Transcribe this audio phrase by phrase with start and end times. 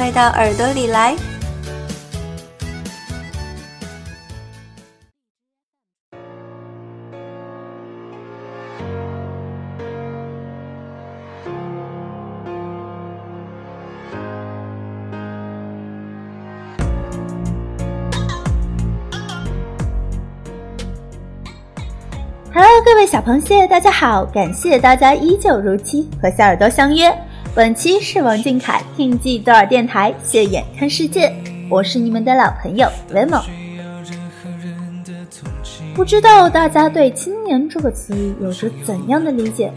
[0.00, 1.14] 快到耳朵里来
[22.54, 24.24] ！Hello，各位小螃蟹，大家好！
[24.24, 27.14] 感谢大家依旧如期和小耳朵相约。
[27.52, 31.34] 本期是王俊凯听记多尔电台，谢眼看世界，
[31.68, 33.42] 我是你们的老朋友 Lemon。
[35.92, 39.72] 不知道大家对“青年”这个词语有着怎样的理解？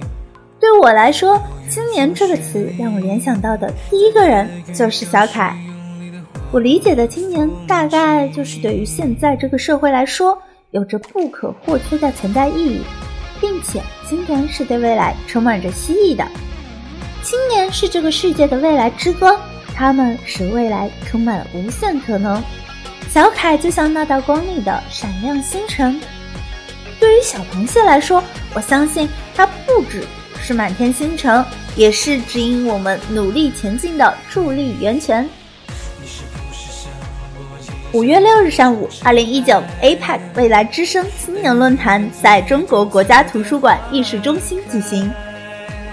[0.59, 5.57] 对我来说，“青年”这个词让我联想到的第一个人就是小凯。
[6.51, 10.37] 我理解的青年，大概就是对于现在这个社会来说。
[10.69, 12.81] 有着不可或缺的存在意义，
[13.39, 16.27] 并且青年是对未来充满着希冀的。
[17.23, 19.39] 青年是这个世界的未来之光，
[19.73, 22.43] 他们使未来充满无限可能。
[23.09, 25.99] 小凯就像那道光里的闪亮星辰。
[26.99, 28.21] 对于小螃蟹来说，
[28.53, 30.05] 我相信它不只
[30.41, 31.43] 是满天星辰，
[31.77, 35.27] 也是指引我们努力前进的助力源泉。
[37.93, 45.09] 五月六日上午，二零一九 APEC 未来之声青年论坛在中国国家图书馆艺术中心举行。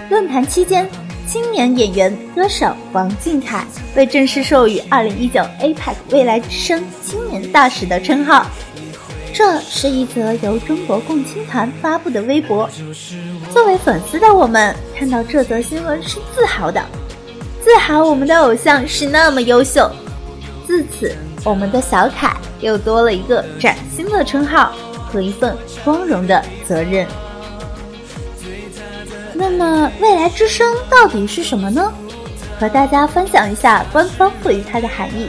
[0.09, 0.89] 论坛期间，
[1.31, 3.65] 青年演员歌手王俊凯
[3.95, 8.45] 被正式授予二零一九 APEC 未来之声青年大使的称号。
[9.33, 12.69] 这是一则由中国共青团发布的微博。
[13.49, 16.83] 作为粉丝的我们，看到这则新闻是自豪的，
[17.63, 19.89] 自豪我们的偶像是那么优秀。
[20.67, 21.15] 自此。
[21.45, 24.73] 我们的小凯又多了一个崭新的称号
[25.07, 27.07] 和一份光荣的责任。
[29.33, 31.91] 那么，未来之声到底是什么呢？
[32.59, 35.27] 和大家分享一下官方赋予它的含义。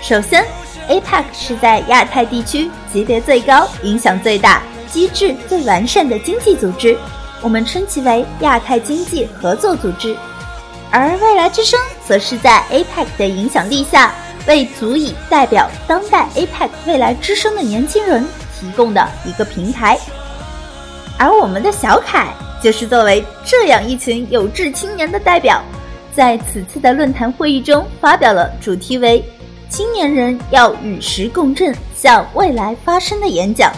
[0.00, 0.44] 首先
[0.88, 6.96] ，APEC 是在亚太地区级别最高、影响最大、机制最完善的经济组织，
[7.42, 10.16] 我们称其为亚太经济合作组织。
[10.90, 14.12] 而未来之声则是在 APEC 的影响力下。
[14.46, 18.26] 为足以代表当代 APEC 未来之声的年轻人
[18.58, 19.98] 提供的一个平台，
[21.18, 22.28] 而我们的小凯
[22.62, 25.62] 就是作为这样一群有志青年的代表，
[26.14, 29.24] 在此次的论坛会议中发表了主题为
[29.70, 33.72] “青年人要与时共振，向未来发声”的演讲。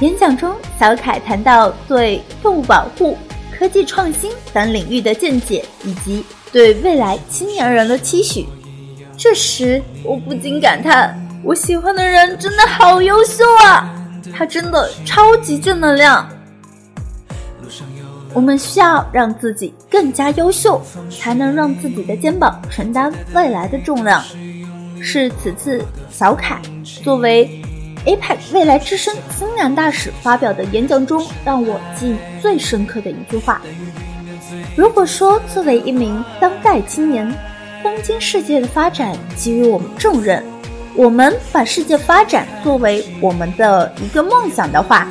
[0.00, 3.16] 演讲中，小凯谈到对动物保护、
[3.50, 8.46] 科技创新等领域的见解，以及对未来青年人的期许。
[9.16, 13.92] 这时，我不禁感叹：我喜欢的人真的好优秀啊！
[14.32, 16.28] 他真的超级正能量。
[18.34, 20.80] 我们需要让自己更加优秀，
[21.10, 24.22] 才能让自己的肩膀承担未来的重量。
[25.00, 26.60] 是此次小凯
[27.02, 27.62] 作为
[28.04, 33.60] APEC 未来之声青年大使发表的演讲中，让我记忆最深刻的一句话。
[34.76, 37.32] 如果说作为一名当代青年，
[37.82, 40.42] 当今世界的发展给予我们重任，
[40.94, 45.06] 我们把世界发展作为我们的一个梦想的话，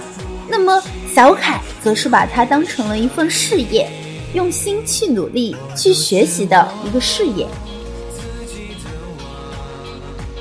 [0.50, 0.82] 那么
[1.14, 3.90] 小凯则是把它当成了一份事业，
[4.34, 7.48] 用心去努力去学习的一个事业。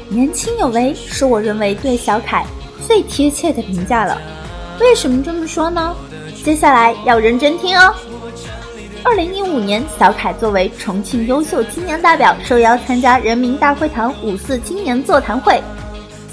[0.08, 2.46] 年轻有为是我认为对小凯
[2.86, 4.20] 最贴切的评价了。
[4.78, 5.94] 为什么这么说呢？
[6.44, 7.92] 接下来要认真听哦。
[9.02, 15.60] 二零一五年，小凯作为重庆优秀青年代表，受邀参加人民大会堂五四青年座谈会。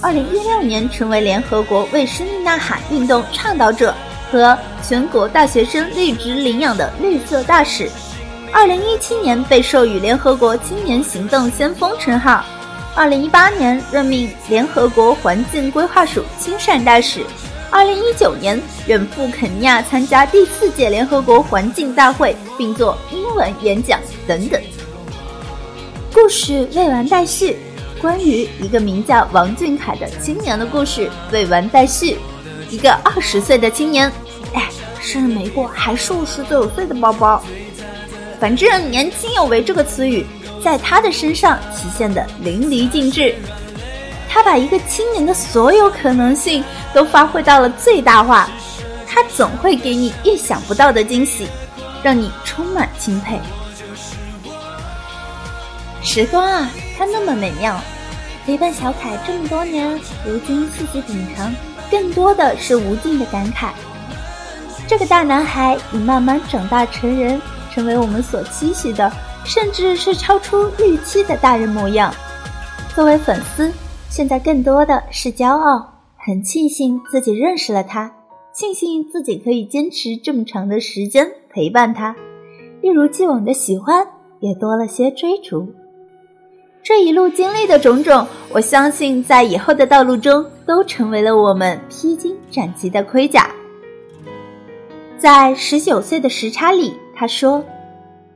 [0.03, 3.95] 二零一六年，成为联合国为生命呐喊运动倡导者
[4.29, 4.55] 和
[4.85, 7.89] 全国大学生绿植领养的绿色大使。
[8.51, 12.44] 二零一七年，被授予联合国青年行动先锋称号。
[12.94, 17.25] 二零一八年，任命联合国环境规划署亲善大使。
[17.71, 24.61] 二零一九年，远赴肯尼亚参加第四届联合国环境大会，并做英文演讲等等。
[26.13, 27.57] 故事未完待续，
[28.03, 32.19] 关于一个名叫王俊凯的青年的故事未完待续。
[32.69, 34.11] 一个二十岁的青年，
[34.53, 34.69] 哎，
[35.00, 37.41] 生日没过还是五十九岁的宝宝。
[38.41, 40.25] 反正“年轻有为”这个词语，
[40.61, 43.33] 在他的身上体现的淋漓尽致。
[44.29, 46.61] 他把一个青年的所有可能性
[46.94, 48.50] 都发挥到了最大化，
[49.07, 51.47] 他总会给你意想不到的惊喜，
[52.03, 53.39] 让你充满钦佩。
[56.01, 57.79] 时光啊，他那么美妙，
[58.45, 61.53] 陪伴小凯这么多年，如今细细品尝，
[61.89, 63.71] 更多的是无尽的感慨。
[64.87, 67.41] 这个大男孩已慢慢长大成人，
[67.71, 69.11] 成为我们所期许的，
[69.45, 72.13] 甚至是超出预期的大人模样。
[72.95, 73.71] 作为粉丝。
[74.09, 78.13] 现在更多的是骄傲，很庆幸自己认识了他，
[78.53, 82.15] 庆幸自己可以坚持这么长的时间陪伴他，
[82.83, 84.05] 一如既往的喜欢，
[84.39, 85.73] 也多了些追逐。
[86.83, 93.50] 这一路经历的种种，我相信在以后的道路中都成为了我们披荆斩棘的盔甲。
[95.18, 97.63] 在十九岁的时差里，他说：“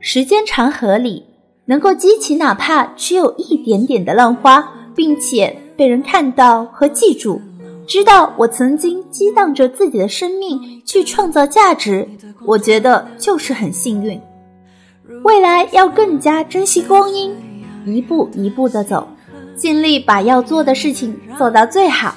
[0.00, 1.26] 时间长河里，
[1.66, 7.40] 能够激起哪怕只有一点点的浪花，并且。”被人看到和记住，
[7.86, 12.08] 知道我曾经激荡着自己的生命去创造价值，
[12.44, 14.20] 我觉得就是很幸运。
[15.22, 17.32] 未来要更加珍惜光阴，
[17.94, 19.08] 一步一步的走，
[19.56, 22.14] 尽力把要做的事情做到最好。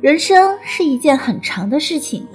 [0.00, 2.26] 人生是一件很长的事情，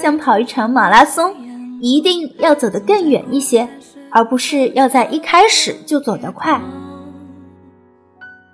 [0.00, 1.34] 像跑一场马拉松，
[1.80, 3.68] 一定要走得更远一些，
[4.10, 6.60] 而不是要在一开始就走得快。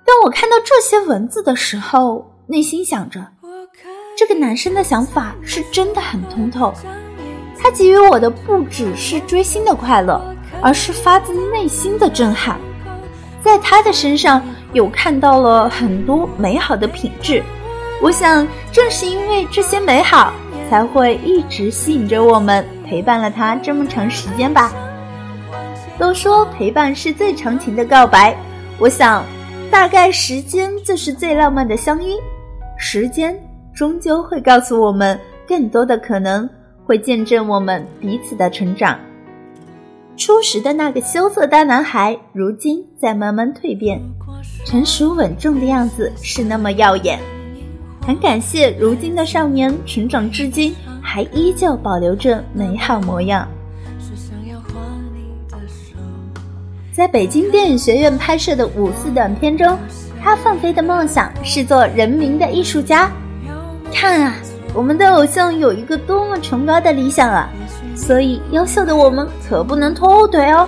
[0.05, 3.25] 当我看到这些文字的时候，内心想着，
[4.17, 6.73] 这个男生的想法是真的很通透。
[7.57, 10.21] 他给予我的不只是追星的快乐，
[10.61, 12.59] 而是发自内心的震撼。
[13.43, 14.41] 在他的身上，
[14.73, 17.43] 有看到了很多美好的品质。
[18.01, 20.33] 我想，正是因为这些美好，
[20.69, 24.71] 才会一直吸引着我们，陪伴了他这么长时间吧。
[25.97, 28.35] 都说陪伴是最长情的告白，
[28.77, 29.23] 我想。
[29.71, 32.15] 大概时间就是最浪漫的相依，
[32.75, 33.39] 时间
[33.71, 36.49] 终究会告诉我们更多的可能，
[36.87, 38.99] 会见证我们彼此的成长。
[40.19, 44.01] 初时的那个羞涩大男孩，如今在慢慢蜕变，
[44.65, 47.17] 成熟稳重的样子是那么耀眼。
[48.05, 53.47] 很感谢如今的少年成长至今，还依旧保留着美好模样。
[56.91, 59.79] 在北京电影学院拍摄的五四短片中，
[60.21, 63.09] 他放飞的梦想是做人民的艺术家。
[63.93, 64.35] 看啊，
[64.73, 67.49] 我们的偶像有一个多么崇高的理想啊！
[67.99, 70.67] 所以，优秀的我们可不能拖后腿哦。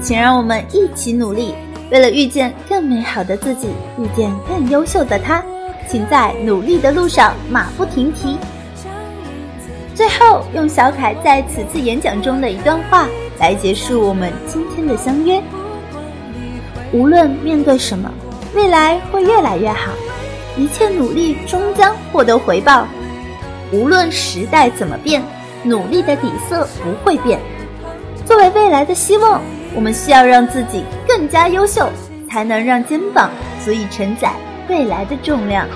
[0.00, 1.54] 请让我们一起努力，
[1.90, 5.44] 为了遇见更美好的自己，遇见更优秀的他，
[5.88, 8.36] 请在努力的路上马不停蹄。
[9.94, 13.06] 最后，用小凯在此次演讲中的一段话
[13.38, 15.40] 来结束我们今天的相约。
[16.90, 18.10] 无论面对什么，
[18.54, 19.92] 未来会越来越好，
[20.56, 22.88] 一切努力终将获得回报。
[23.72, 25.22] 无论时代怎么变，
[25.64, 27.38] 努力的底色不会变。
[28.24, 29.40] 作为未来的希望，
[29.74, 31.88] 我们需要让自己更加优秀，
[32.28, 33.30] 才能让肩膀
[33.64, 34.32] 足以承载
[34.68, 35.66] 未来的重量。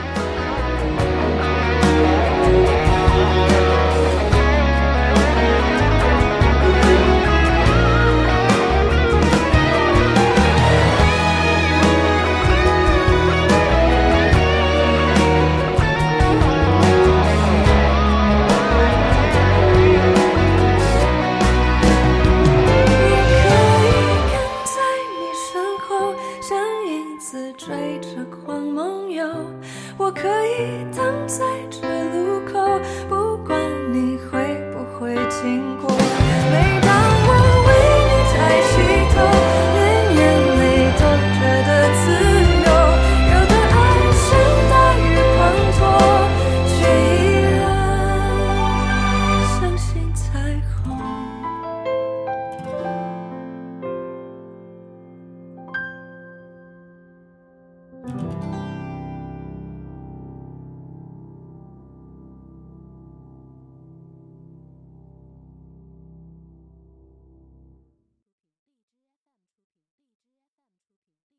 [35.82, 37.05] 每当